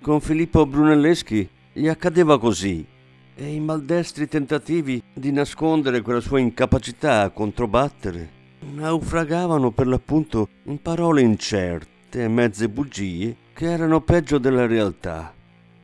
Con 0.00 0.20
Filippo 0.20 0.64
Brunelleschi 0.64 1.48
gli 1.76 1.88
accadeva 1.88 2.38
così 2.38 2.86
e 3.34 3.52
i 3.52 3.60
maldestri 3.60 4.26
tentativi 4.26 5.02
di 5.12 5.30
nascondere 5.30 6.00
quella 6.00 6.20
sua 6.20 6.40
incapacità 6.40 7.20
a 7.20 7.28
controbattere 7.28 8.30
naufragavano 8.60 9.72
per 9.72 9.86
l'appunto 9.86 10.48
in 10.64 10.80
parole 10.80 11.20
incerte 11.20 12.22
e 12.22 12.28
mezze 12.28 12.70
bugie 12.70 13.36
che 13.52 13.70
erano 13.70 14.00
peggio 14.00 14.38
della 14.38 14.66
realtà 14.66 15.34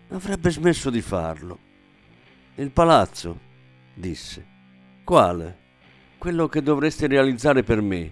avrebbe 0.09 0.51
smesso 0.51 0.89
di 0.89 1.03
farlo. 1.03 1.59
Il 2.55 2.71
palazzo, 2.71 3.39
disse. 3.93 4.47
Quale? 5.05 5.59
Quello 6.17 6.49
che 6.49 6.63
dovreste 6.63 7.07
realizzare 7.07 7.63
per 7.63 7.83
me. 7.83 8.11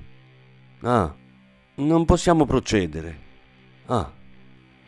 Ah, 0.81 1.15
non 1.77 2.05
possiamo 2.05 2.45
procedere. 2.45 3.19
Ah, 3.87 4.13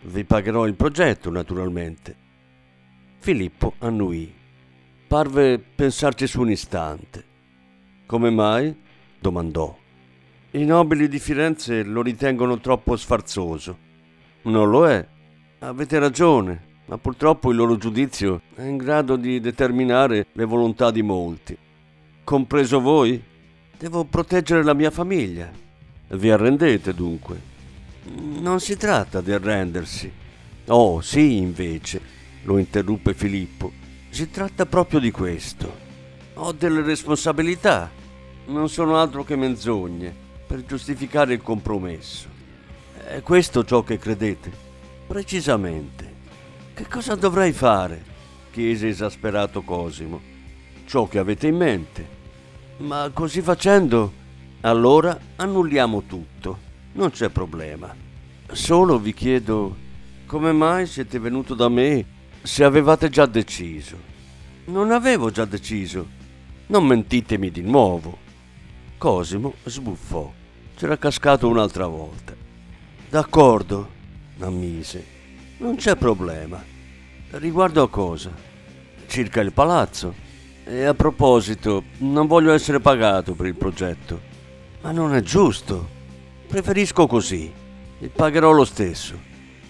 vi 0.02 0.24
pagherò 0.24 0.66
il 0.66 0.74
progetto, 0.74 1.30
naturalmente. 1.30 2.21
Filippo 3.22 3.74
annuì. 3.78 4.34
Parve 5.06 5.56
pensarci 5.56 6.26
su 6.26 6.40
un 6.40 6.50
istante. 6.50 7.24
Come 8.04 8.30
mai? 8.30 8.76
domandò. 9.20 9.78
I 10.50 10.64
nobili 10.64 11.06
di 11.06 11.20
Firenze 11.20 11.84
lo 11.84 12.02
ritengono 12.02 12.58
troppo 12.58 12.96
sfarzoso. 12.96 13.78
Non 14.42 14.68
lo 14.68 14.88
è. 14.88 15.06
Avete 15.60 16.00
ragione 16.00 16.70
ma 16.86 16.98
purtroppo 16.98 17.50
il 17.50 17.56
loro 17.56 17.76
giudizio 17.76 18.42
è 18.56 18.62
in 18.62 18.76
grado 18.76 19.14
di 19.14 19.38
determinare 19.38 20.26
le 20.32 20.44
volontà 20.44 20.90
di 20.90 21.02
molti. 21.02 21.56
Compreso 22.24 22.80
voi? 22.80 23.22
Devo 23.78 24.02
proteggere 24.02 24.64
la 24.64 24.74
mia 24.74 24.90
famiglia. 24.90 25.48
Vi 26.08 26.28
arrendete 26.28 26.92
dunque? 26.92 27.40
Non 28.40 28.58
si 28.58 28.76
tratta 28.76 29.20
di 29.20 29.30
arrendersi. 29.30 30.12
Oh, 30.66 31.00
sì, 31.00 31.36
invece, 31.36 32.00
lo 32.42 32.58
interruppe 32.58 33.14
Filippo. 33.14 33.72
Si 34.10 34.30
tratta 34.30 34.66
proprio 34.66 35.00
di 35.00 35.10
questo. 35.10 35.90
Ho 36.34 36.52
delle 36.52 36.82
responsabilità. 36.82 37.90
Non 38.46 38.68
sono 38.68 38.96
altro 38.96 39.24
che 39.24 39.36
menzogne 39.36 40.14
per 40.46 40.64
giustificare 40.64 41.34
il 41.34 41.42
compromesso. 41.42 42.28
È 43.06 43.20
questo 43.22 43.64
ciò 43.64 43.82
che 43.82 43.98
credete? 43.98 44.50
Precisamente. 45.06 46.14
Che 46.74 46.86
cosa 46.88 47.14
dovrei 47.14 47.52
fare? 47.52 48.10
chiese 48.50 48.88
esasperato 48.88 49.62
Cosimo. 49.62 50.20
Ciò 50.84 51.08
che 51.08 51.18
avete 51.18 51.46
in 51.46 51.56
mente. 51.56 52.20
Ma 52.78 53.10
così 53.12 53.40
facendo, 53.40 54.12
allora 54.60 55.18
annulliamo 55.36 56.02
tutto. 56.06 56.58
Non 56.92 57.10
c'è 57.10 57.30
problema. 57.30 57.94
Solo 58.50 58.98
vi 58.98 59.14
chiedo 59.14 59.74
come 60.26 60.52
mai 60.52 60.86
siete 60.86 61.18
venuto 61.18 61.54
da 61.54 61.68
me 61.68 62.11
se 62.42 62.64
avevate 62.64 63.08
già 63.08 63.26
deciso. 63.26 63.96
Non 64.64 64.90
avevo 64.90 65.30
già 65.30 65.44
deciso. 65.44 66.20
Non 66.66 66.86
mentitemi 66.86 67.50
di 67.50 67.62
nuovo. 67.62 68.18
Cosimo 68.98 69.54
sbuffò. 69.64 70.30
C'era 70.76 70.98
cascato 70.98 71.48
un'altra 71.48 71.86
volta. 71.86 72.34
D'accordo, 73.08 73.88
ammise. 74.40 75.04
Non 75.58 75.76
c'è 75.76 75.96
problema. 75.96 76.62
Riguardo 77.30 77.82
a 77.82 77.88
cosa? 77.88 78.30
Circa 79.06 79.40
il 79.40 79.52
palazzo. 79.52 80.14
E 80.64 80.84
a 80.84 80.94
proposito, 80.94 81.84
non 81.98 82.26
voglio 82.26 82.52
essere 82.52 82.80
pagato 82.80 83.34
per 83.34 83.46
il 83.46 83.54
progetto. 83.54 84.20
Ma 84.80 84.90
non 84.90 85.14
è 85.14 85.20
giusto. 85.20 85.88
Preferisco 86.48 87.06
così. 87.06 87.52
E 88.00 88.08
pagherò 88.08 88.50
lo 88.50 88.64
stesso. 88.64 89.18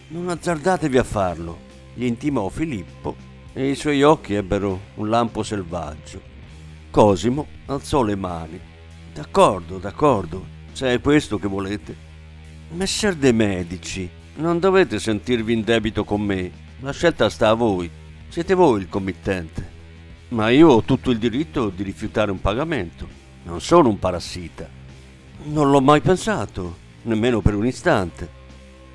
Non 0.08 0.28
azzardatevi 0.28 0.98
a 0.98 1.04
farlo. 1.04 1.70
Gli 1.94 2.04
intimò 2.04 2.48
Filippo 2.48 3.16
e 3.52 3.68
i 3.68 3.74
suoi 3.74 4.02
occhi 4.02 4.34
ebbero 4.34 4.80
un 4.94 5.08
lampo 5.10 5.42
selvaggio. 5.42 6.20
Cosimo 6.90 7.46
alzò 7.66 8.02
le 8.02 8.16
mani. 8.16 8.58
D'accordo, 9.12 9.78
d'accordo. 9.78 10.44
Se 10.72 10.92
è 10.92 11.00
questo 11.00 11.38
che 11.38 11.48
volete. 11.48 11.94
Messer 12.70 13.14
De 13.14 13.32
Medici, 13.32 14.08
non 14.36 14.58
dovete 14.58 14.98
sentirvi 14.98 15.52
in 15.52 15.62
debito 15.62 16.04
con 16.04 16.22
me. 16.22 16.50
La 16.80 16.92
scelta 16.92 17.28
sta 17.28 17.50
a 17.50 17.54
voi. 17.54 17.90
Siete 18.28 18.54
voi 18.54 18.80
il 18.80 18.88
committente. 18.88 19.70
Ma 20.28 20.48
io 20.48 20.68
ho 20.68 20.82
tutto 20.82 21.10
il 21.10 21.18
diritto 21.18 21.68
di 21.68 21.82
rifiutare 21.82 22.30
un 22.30 22.40
pagamento. 22.40 23.06
Non 23.44 23.60
sono 23.60 23.90
un 23.90 23.98
parassita. 23.98 24.66
Non 25.44 25.70
l'ho 25.70 25.82
mai 25.82 26.00
pensato, 26.00 26.76
nemmeno 27.02 27.42
per 27.42 27.54
un 27.54 27.66
istante. 27.66 28.40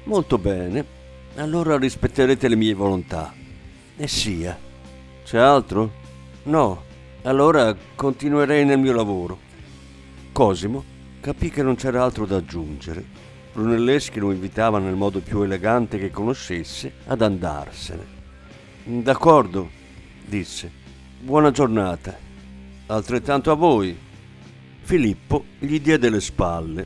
Molto 0.06 0.40
bene, 0.40 0.84
allora 1.38 1.78
rispetterete 1.78 2.48
le 2.48 2.56
mie 2.56 2.74
volontà. 2.74 3.34
E 3.96 4.08
sia. 4.08 4.58
C'è 5.24 5.38
altro? 5.38 5.92
No. 6.44 6.84
Allora 7.24 7.76
continuerei 7.96 8.66
nel 8.66 8.80
mio 8.80 8.94
lavoro. 8.94 9.40
Cosimo 10.32 10.84
capì 11.20 11.50
che 11.50 11.64
non 11.64 11.76
c'era 11.76 12.04
altro 12.04 12.26
da 12.26 12.38
aggiungere 12.38 13.26
Brunelleschi 13.58 14.20
lo 14.20 14.32
invitava 14.32 14.78
nel 14.78 14.94
modo 14.94 15.20
più 15.20 15.42
elegante 15.42 15.98
che 15.98 16.12
conoscesse 16.12 16.94
ad 17.08 17.24
andarsene. 17.24 18.06
D'accordo, 18.84 19.68
disse. 20.24 20.70
Buona 21.20 21.50
giornata. 21.50 22.16
Altrettanto 22.86 23.50
a 23.50 23.56
voi. 23.56 23.98
Filippo 24.82 25.44
gli 25.58 25.82
diede 25.82 26.12
le 26.12 26.22
spalle. 26.22 26.86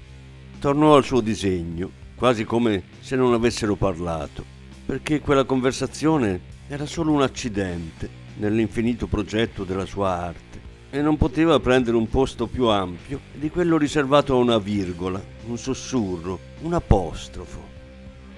Tornò 0.62 0.96
al 0.96 1.04
suo 1.04 1.20
disegno, 1.20 1.92
quasi 2.22 2.46
come 2.46 2.84
se 3.00 3.16
non 3.16 3.34
avessero 3.34 3.74
parlato, 3.74 4.46
perché 4.86 5.20
quella 5.22 5.44
conversazione 5.44 6.40
era 6.68 6.86
solo 6.86 7.12
un 7.12 7.24
accidente 7.24 8.08
nell'infinito 8.36 9.08
progetto 9.08 9.64
della 9.64 9.88
sua 9.88 10.10
arte 10.10 10.60
e 10.92 11.02
non 11.02 11.18
poteva 11.18 11.60
prendere 11.60 11.98
un 11.98 12.08
posto 12.08 12.46
più 12.46 12.68
ampio 12.68 13.22
di 13.34 13.50
quello 13.50 13.76
riservato 13.76 14.36
a 14.36 14.38
una 14.38 14.60
virgola, 14.60 15.20
un 15.48 15.58
sussurro, 15.58 16.38
un 16.62 16.76
apostrofo. 16.76 17.60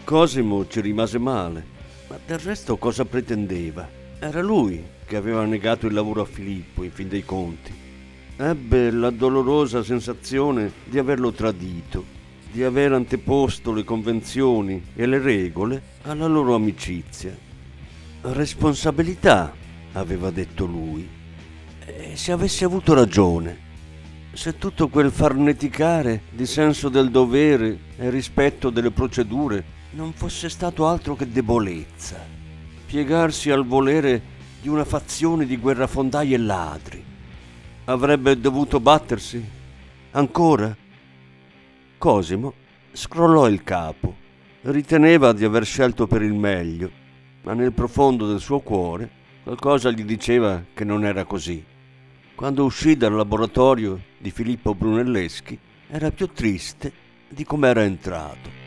Cosimo 0.06 0.66
ci 0.66 0.80
rimase 0.80 1.18
male, 1.18 1.66
ma 2.08 2.18
del 2.26 2.40
resto 2.40 2.78
cosa 2.78 3.04
pretendeva? 3.04 3.86
Era 4.18 4.42
lui 4.42 4.82
che 5.06 5.18
aveva 5.18 5.44
negato 5.44 5.88
il 5.88 5.94
lavoro 5.94 6.22
a 6.22 6.26
Filippo, 6.26 6.84
in 6.84 6.92
fin 6.92 7.10
dei 7.10 7.26
conti. 7.26 7.74
Ebbe 8.38 8.92
la 8.92 9.10
dolorosa 9.10 9.84
sensazione 9.84 10.72
di 10.86 10.98
averlo 10.98 11.34
tradito, 11.34 12.22
di 12.54 12.64
aver 12.64 12.94
anteposto 12.94 13.74
le 13.74 13.84
convenzioni 13.84 14.90
e 14.96 15.08
le 15.08 15.18
regole 15.18 15.82
alla 16.04 16.28
loro 16.28 16.54
amicizia. 16.54 17.36
Responsabilità, 18.22 19.52
aveva 19.94 20.30
detto 20.30 20.66
lui 20.66 21.10
e 21.84 22.16
se 22.16 22.32
avessi 22.32 22.64
avuto 22.64 22.94
ragione, 22.94 23.58
se 24.34 24.60
tutto 24.60 24.88
quel 24.88 25.10
farneticare 25.10 26.22
di 26.30 26.46
senso 26.46 26.90
del 26.90 27.10
dovere 27.10 27.80
e 27.98 28.12
rispetto 28.12 28.70
delle 28.70 28.92
procedure 28.92 29.64
non 29.94 30.14
fosse 30.14 30.48
stato 30.48 30.86
altro 30.86 31.16
che 31.16 31.28
debolezza, 31.28 32.24
piegarsi 32.86 33.50
al 33.50 33.66
volere 33.66 34.22
di 34.62 34.68
una 34.68 34.86
fazione 34.86 35.48
di 35.48 35.58
guerrafondai 35.58 36.36
e 36.36 36.38
ladri, 36.38 37.04
avrebbe 37.86 38.40
dovuto 38.40 38.80
battersi? 38.80 39.44
Ancora? 40.12 40.83
Cosimo 42.04 42.54
scrollò 42.92 43.48
il 43.48 43.64
capo, 43.64 44.14
riteneva 44.64 45.32
di 45.32 45.46
aver 45.46 45.64
scelto 45.64 46.06
per 46.06 46.22
il 46.22 46.34
meglio, 46.34 46.92
ma 47.44 47.54
nel 47.54 47.72
profondo 47.72 48.28
del 48.28 48.42
suo 48.42 48.60
cuore 48.60 49.10
qualcosa 49.42 49.90
gli 49.90 50.04
diceva 50.04 50.62
che 50.74 50.84
non 50.84 51.06
era 51.06 51.24
così. 51.24 51.64
Quando 52.36 52.66
uscì 52.66 52.98
dal 52.98 53.14
laboratorio 53.14 54.02
di 54.18 54.32
Filippo 54.32 54.76
Brunelleschi 54.76 55.58
era 55.88 56.12
più 56.12 56.28
triste 56.28 56.92
di 57.30 57.46
come 57.46 57.70
era 57.70 57.84
entrato. 57.84 58.63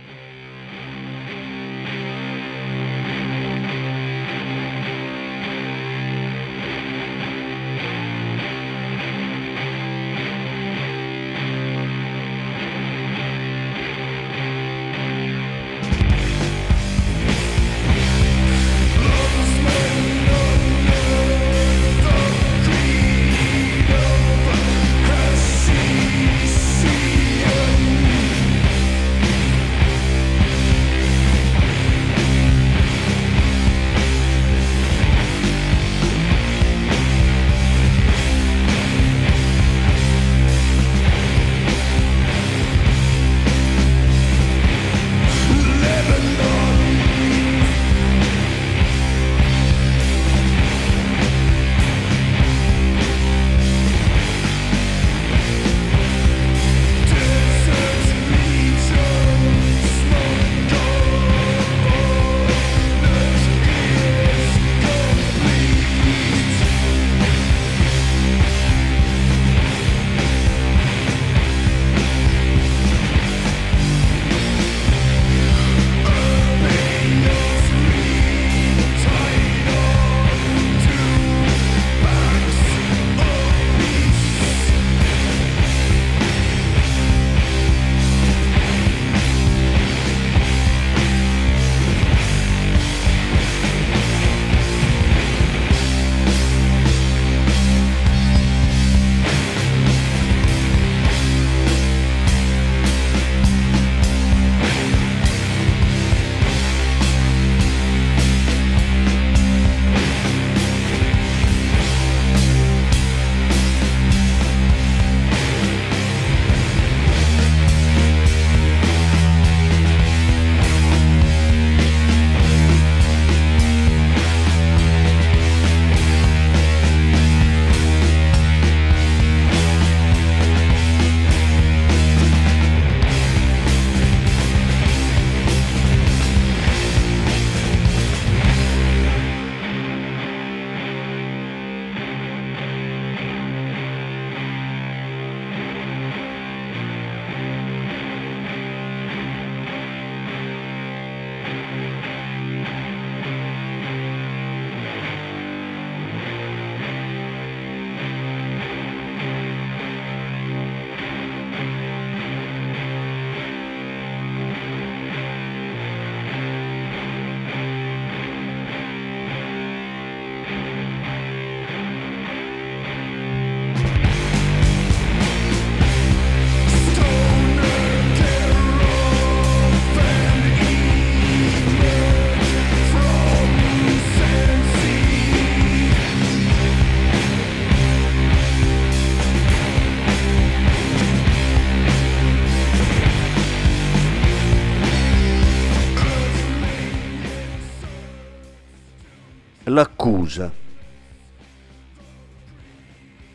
L'accusa. 200.26 200.52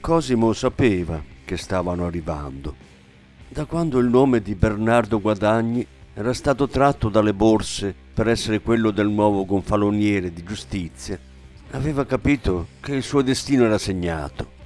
Cosimo 0.01 0.51
sapeva 0.51 1.23
che 1.45 1.55
stavano 1.55 2.05
arrivando. 2.05 2.75
Da 3.47 3.65
quando 3.65 3.99
il 3.99 4.07
nome 4.07 4.41
di 4.41 4.55
Bernardo 4.55 5.21
Guadagni 5.21 5.85
era 6.13 6.33
stato 6.33 6.67
tratto 6.67 7.07
dalle 7.07 7.33
borse 7.33 7.95
per 8.13 8.27
essere 8.27 8.59
quello 8.59 8.91
del 8.91 9.07
nuovo 9.07 9.45
gonfaloniere 9.45 10.33
di 10.33 10.43
giustizia, 10.43 11.17
aveva 11.71 12.05
capito 12.05 12.67
che 12.81 12.95
il 12.95 13.03
suo 13.03 13.21
destino 13.21 13.63
era 13.63 13.77
segnato. 13.77 14.59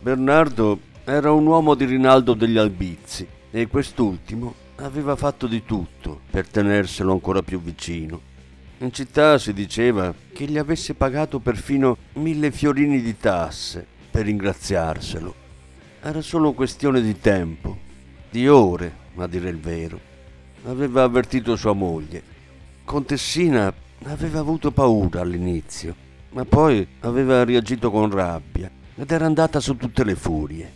Bernardo 0.00 0.80
era 1.04 1.30
un 1.30 1.46
uomo 1.46 1.74
di 1.74 1.84
Rinaldo 1.84 2.34
degli 2.34 2.58
Albizzi 2.58 3.26
e 3.50 3.68
quest'ultimo 3.68 4.54
aveva 4.76 5.14
fatto 5.14 5.46
di 5.46 5.64
tutto 5.64 6.20
per 6.28 6.48
tenerselo 6.48 7.12
ancora 7.12 7.42
più 7.42 7.60
vicino. 7.60 8.34
In 8.80 8.92
città 8.92 9.38
si 9.38 9.54
diceva 9.54 10.12
che 10.34 10.44
gli 10.44 10.58
avesse 10.58 10.92
pagato 10.92 11.38
perfino 11.38 11.96
mille 12.14 12.50
fiorini 12.50 13.00
di 13.00 13.16
tasse 13.16 13.86
per 14.10 14.26
ringraziarselo. 14.26 15.34
Era 16.02 16.20
solo 16.20 16.52
questione 16.52 17.00
di 17.00 17.18
tempo, 17.18 17.78
di 18.28 18.46
ore, 18.46 19.04
a 19.16 19.26
dire 19.26 19.48
il 19.48 19.58
vero. 19.58 19.98
Aveva 20.66 21.04
avvertito 21.04 21.56
sua 21.56 21.72
moglie. 21.72 22.22
Contessina 22.84 23.72
aveva 24.04 24.40
avuto 24.40 24.70
paura 24.70 25.22
all'inizio, 25.22 25.94
ma 26.32 26.44
poi 26.44 26.86
aveva 27.00 27.44
reagito 27.44 27.90
con 27.90 28.10
rabbia 28.10 28.70
ed 28.94 29.10
era 29.10 29.24
andata 29.24 29.58
su 29.58 29.78
tutte 29.78 30.04
le 30.04 30.14
furie. 30.16 30.70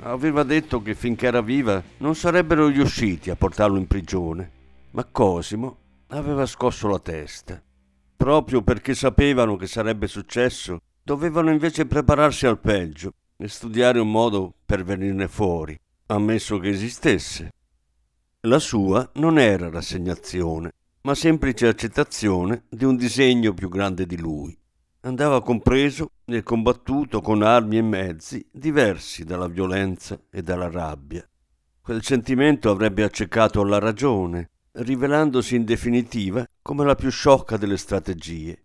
Aveva 0.00 0.42
detto 0.42 0.82
che 0.82 0.96
finché 0.96 1.28
era 1.28 1.42
viva 1.42 1.80
non 1.98 2.16
sarebbero 2.16 2.66
riusciti 2.66 3.30
a 3.30 3.36
portarlo 3.36 3.78
in 3.78 3.86
prigione, 3.86 4.50
ma 4.90 5.04
Cosimo 5.04 5.76
aveva 6.10 6.46
scosso 6.46 6.88
la 6.88 6.98
testa. 6.98 7.62
Proprio 8.16 8.62
perché 8.62 8.94
sapevano 8.94 9.56
che 9.56 9.66
sarebbe 9.66 10.06
successo, 10.06 10.82
dovevano 11.02 11.50
invece 11.50 11.86
prepararsi 11.86 12.46
al 12.46 12.60
peggio 12.60 13.12
e 13.36 13.48
studiare 13.48 13.98
un 13.98 14.10
modo 14.10 14.54
per 14.66 14.84
venirne 14.84 15.28
fuori, 15.28 15.78
ammesso 16.06 16.58
che 16.58 16.68
esistesse. 16.68 17.52
La 18.42 18.58
sua 18.58 19.08
non 19.14 19.38
era 19.38 19.70
rassegnazione, 19.70 20.72
ma 21.02 21.14
semplice 21.14 21.68
accettazione 21.68 22.64
di 22.68 22.84
un 22.84 22.96
disegno 22.96 23.54
più 23.54 23.68
grande 23.68 24.06
di 24.06 24.18
lui. 24.18 24.56
Andava 25.02 25.42
compreso 25.42 26.10
e 26.26 26.42
combattuto 26.42 27.22
con 27.22 27.42
armi 27.42 27.78
e 27.78 27.82
mezzi 27.82 28.46
diversi 28.52 29.24
dalla 29.24 29.48
violenza 29.48 30.20
e 30.30 30.42
dalla 30.42 30.70
rabbia. 30.70 31.26
Quel 31.80 32.02
sentimento 32.02 32.70
avrebbe 32.70 33.02
accecato 33.02 33.64
la 33.64 33.78
ragione 33.78 34.50
rivelandosi 34.82 35.56
in 35.56 35.64
definitiva 35.64 36.44
come 36.62 36.84
la 36.84 36.94
più 36.94 37.10
sciocca 37.10 37.56
delle 37.56 37.76
strategie. 37.76 38.64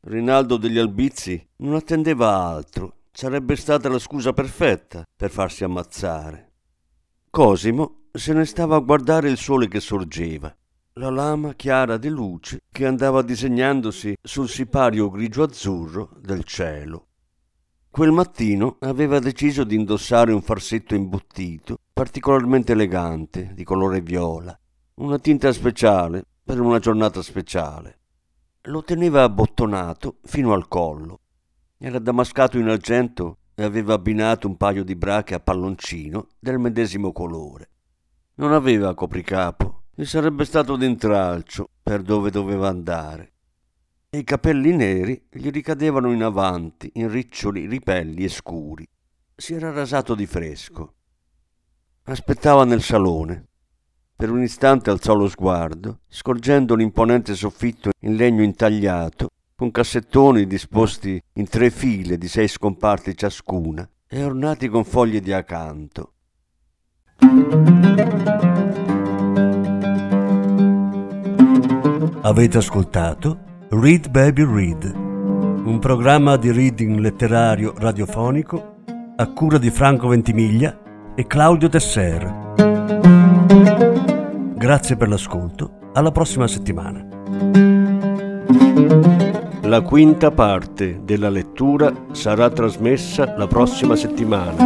Rinaldo 0.00 0.56
degli 0.56 0.78
Albizzi 0.78 1.44
non 1.56 1.74
attendeva 1.74 2.32
altro, 2.32 2.98
sarebbe 3.12 3.56
stata 3.56 3.88
la 3.88 3.98
scusa 3.98 4.32
perfetta 4.32 5.04
per 5.16 5.30
farsi 5.30 5.64
ammazzare. 5.64 6.52
Cosimo 7.30 8.06
se 8.12 8.32
ne 8.32 8.44
stava 8.44 8.76
a 8.76 8.80
guardare 8.80 9.28
il 9.28 9.36
sole 9.36 9.68
che 9.68 9.80
sorgeva, 9.80 10.54
la 10.94 11.10
lama 11.10 11.54
chiara 11.54 11.96
di 11.96 12.08
luce 12.08 12.60
che 12.70 12.86
andava 12.86 13.22
disegnandosi 13.22 14.16
sul 14.22 14.48
sipario 14.48 15.10
grigio-azzurro 15.10 16.10
del 16.20 16.44
cielo. 16.44 17.06
Quel 17.90 18.12
mattino 18.12 18.76
aveva 18.80 19.18
deciso 19.18 19.64
di 19.64 19.74
indossare 19.74 20.32
un 20.32 20.42
farsetto 20.42 20.94
imbottito 20.94 21.78
particolarmente 21.92 22.72
elegante, 22.72 23.50
di 23.54 23.64
colore 23.64 24.00
viola, 24.00 24.56
una 24.98 25.18
tinta 25.20 25.52
speciale 25.52 26.24
per 26.42 26.60
una 26.60 26.80
giornata 26.80 27.22
speciale. 27.22 27.98
Lo 28.62 28.82
teneva 28.82 29.22
abbottonato 29.22 30.16
fino 30.24 30.52
al 30.52 30.66
collo. 30.66 31.20
Era 31.78 32.00
damascato 32.00 32.58
in 32.58 32.68
argento 32.68 33.38
e 33.54 33.62
aveva 33.62 33.94
abbinato 33.94 34.48
un 34.48 34.56
paio 34.56 34.82
di 34.82 34.96
brache 34.96 35.34
a 35.34 35.40
palloncino 35.40 36.26
del 36.40 36.58
medesimo 36.58 37.12
colore. 37.12 37.70
Non 38.34 38.52
aveva 38.52 38.94
copricapo 38.94 39.84
e 39.94 40.04
sarebbe 40.04 40.44
stato 40.44 40.74
d'intralcio 40.74 41.68
per 41.80 42.02
dove 42.02 42.30
doveva 42.30 42.68
andare. 42.68 43.34
E 44.10 44.18
i 44.18 44.24
capelli 44.24 44.74
neri 44.74 45.28
gli 45.30 45.50
ricadevano 45.50 46.10
in 46.10 46.24
avanti 46.24 46.90
in 46.94 47.08
riccioli 47.08 47.66
ripelli 47.66 48.24
e 48.24 48.28
scuri. 48.28 48.88
Si 49.36 49.54
era 49.54 49.70
rasato 49.70 50.16
di 50.16 50.26
fresco. 50.26 50.94
Aspettava 52.04 52.64
nel 52.64 52.82
salone, 52.82 53.47
per 54.18 54.32
un 54.32 54.42
istante 54.42 54.90
alzò 54.90 55.14
lo 55.14 55.28
sguardo, 55.28 56.00
scorgendo 56.08 56.74
l'imponente 56.74 57.36
soffitto 57.36 57.90
in 58.00 58.16
legno 58.16 58.42
intagliato, 58.42 59.28
con 59.54 59.70
cassettoni 59.70 60.44
disposti 60.44 61.22
in 61.34 61.48
tre 61.48 61.70
file 61.70 62.18
di 62.18 62.26
sei 62.26 62.48
scomparti 62.48 63.16
ciascuna 63.16 63.88
e 64.08 64.24
ornati 64.24 64.66
con 64.66 64.82
foglie 64.82 65.20
di 65.20 65.32
acanto. 65.32 66.14
Avete 72.22 72.58
ascoltato 72.58 73.38
Read 73.68 74.08
Baby 74.08 74.44
Read, 74.44 74.94
un 74.96 75.78
programma 75.80 76.36
di 76.36 76.50
reading 76.50 76.98
letterario 76.98 77.72
radiofonico 77.76 78.78
a 79.14 79.32
cura 79.32 79.58
di 79.58 79.70
Franco 79.70 80.08
Ventimiglia 80.08 81.12
e 81.14 81.24
Claudio 81.28 81.68
Tesser. 81.68 84.06
Grazie 84.58 84.96
per 84.96 85.06
l'ascolto, 85.06 85.92
alla 85.92 86.10
prossima 86.10 86.48
settimana. 86.48 87.06
La 89.62 89.82
quinta 89.82 90.32
parte 90.32 90.98
della 91.04 91.28
lettura 91.28 91.92
sarà 92.10 92.50
trasmessa 92.50 93.36
la 93.36 93.46
prossima 93.46 93.94
settimana. 93.94 94.56